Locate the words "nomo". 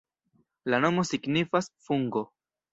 0.85-1.05